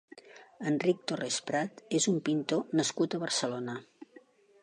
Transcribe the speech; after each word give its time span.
Enric 0.69 1.03
Torres-Prat 1.11 1.83
és 1.99 2.09
un 2.13 2.17
pintor 2.29 2.65
nascut 2.81 3.17
a 3.19 3.23
Barcelona. 3.27 3.77